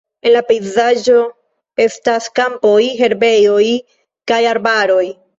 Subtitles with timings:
[0.27, 1.17] En la pejzaĝo
[1.83, 3.67] estas kampoj, herbejoj
[4.33, 5.03] kaj arbaroj.